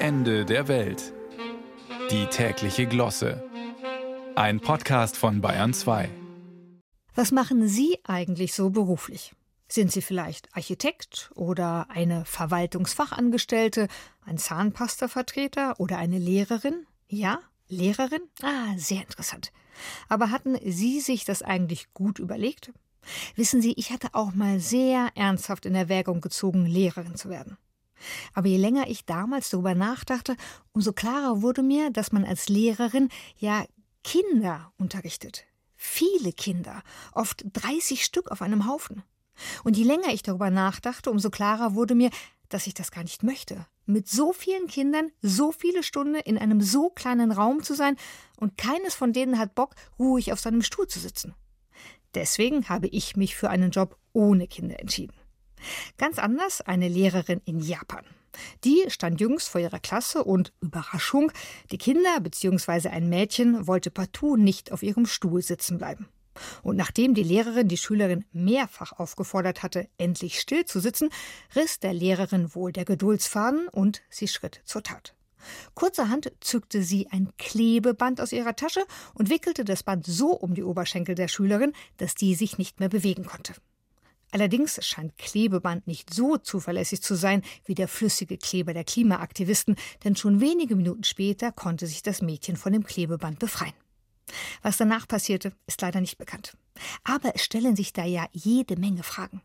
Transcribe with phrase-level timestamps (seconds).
[0.00, 1.12] Ende der Welt.
[2.12, 3.42] Die tägliche Glosse.
[4.36, 6.08] Ein Podcast von Bayern 2.
[7.16, 9.32] Was machen Sie eigentlich so beruflich?
[9.66, 13.88] Sind Sie vielleicht Architekt oder eine Verwaltungsfachangestellte,
[14.24, 16.86] ein Zahnpastavertreter oder eine Lehrerin?
[17.08, 18.22] Ja, Lehrerin?
[18.42, 19.52] Ah, sehr interessant.
[20.08, 22.72] Aber hatten Sie sich das eigentlich gut überlegt?
[23.34, 27.58] Wissen Sie, ich hatte auch mal sehr ernsthaft in Erwägung gezogen, Lehrerin zu werden.
[28.34, 30.36] Aber je länger ich damals darüber nachdachte,
[30.72, 33.64] umso klarer wurde mir, dass man als Lehrerin ja
[34.04, 35.44] Kinder unterrichtet.
[35.76, 39.02] Viele Kinder, oft 30 Stück auf einem Haufen.
[39.64, 42.10] Und je länger ich darüber nachdachte, umso klarer wurde mir,
[42.48, 43.66] dass ich das gar nicht möchte.
[43.86, 47.96] Mit so vielen Kindern so viele Stunden in einem so kleinen Raum zu sein
[48.36, 51.34] und keines von denen hat Bock, ruhig auf seinem Stuhl zu sitzen.
[52.14, 55.14] Deswegen habe ich mich für einen Job ohne Kinder entschieden.
[55.96, 58.04] Ganz anders eine Lehrerin in Japan.
[58.64, 61.32] Die stand jüngst vor ihrer Klasse und Überraschung,
[61.70, 62.88] die Kinder bzw.
[62.88, 66.08] ein Mädchen wollte partout nicht auf ihrem Stuhl sitzen bleiben.
[66.62, 71.10] Und nachdem die Lehrerin die Schülerin mehrfach aufgefordert hatte, endlich still zu sitzen,
[71.56, 75.14] riss der Lehrerin wohl der Geduldsfaden und sie schritt zur Tat.
[75.74, 80.64] Kurzerhand zückte sie ein Klebeband aus ihrer Tasche und wickelte das Band so um die
[80.64, 83.54] Oberschenkel der Schülerin, dass die sich nicht mehr bewegen konnte.
[84.30, 90.16] Allerdings scheint Klebeband nicht so zuverlässig zu sein wie der flüssige Kleber der Klimaaktivisten, denn
[90.16, 93.74] schon wenige Minuten später konnte sich das Mädchen von dem Klebeband befreien.
[94.62, 96.56] Was danach passierte, ist leider nicht bekannt.
[97.04, 99.40] Aber es stellen sich da ja jede Menge Fragen.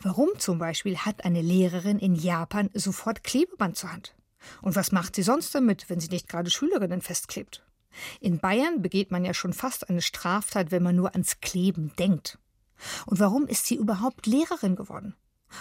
[0.00, 4.14] Warum zum Beispiel hat eine Lehrerin in Japan sofort Klebeband zur Hand?
[4.62, 7.62] Und was macht sie sonst damit, wenn sie nicht gerade Schülerinnen festklebt?
[8.20, 12.38] In Bayern begeht man ja schon fast eine Straftat, wenn man nur ans Kleben denkt.
[13.06, 15.14] Und warum ist sie überhaupt Lehrerin geworden?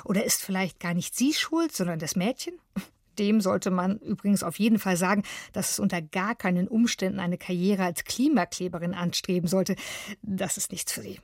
[0.03, 2.55] Oder ist vielleicht gar nicht sie schuld, sondern das Mädchen?
[3.19, 7.38] Dem sollte man übrigens auf jeden Fall sagen, dass es unter gar keinen Umständen eine
[7.38, 9.77] Karriere als Klimakleberin anstreben sollte.
[10.22, 11.22] Das ist nichts für sie.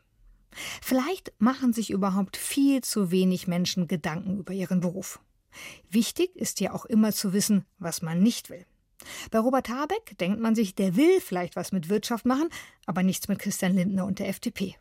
[0.81, 5.19] Vielleicht machen sich überhaupt viel zu wenig Menschen Gedanken über ihren Beruf.
[5.89, 8.66] Wichtig ist ja auch immer zu wissen, was man nicht will.
[9.31, 12.49] Bei Robert Habeck denkt man sich, der will vielleicht was mit Wirtschaft machen,
[12.85, 14.75] aber nichts mit Christian Lindner und der FDP.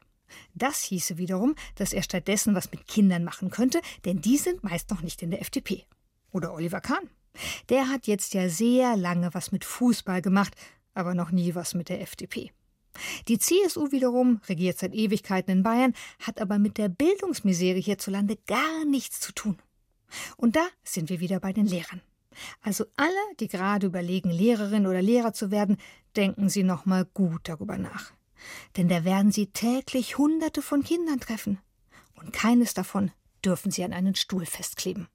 [0.55, 4.91] Das hieße wiederum, dass er stattdessen was mit Kindern machen könnte, denn die sind meist
[4.91, 5.85] noch nicht in der FDP.
[6.33, 7.11] Oder Oliver Kahn.
[7.69, 10.55] Der hat jetzt ja sehr lange was mit Fußball gemacht,
[10.95, 12.51] aber noch nie was mit der FDP.
[13.29, 18.85] Die CSU wiederum regiert seit Ewigkeiten in Bayern, hat aber mit der Bildungsmisere hierzulande gar
[18.85, 19.59] nichts zu tun.
[20.37, 22.03] Und da sind wir wieder bei den Lehrern.
[22.63, 25.77] Also alle, die gerade überlegen, Lehrerin oder Lehrer zu werden,
[26.17, 28.13] denken Sie noch mal gut darüber nach
[28.77, 31.59] denn da werden sie täglich Hunderte von Kindern treffen,
[32.15, 33.11] und keines davon
[33.45, 35.09] dürfen sie an einen Stuhl festkleben.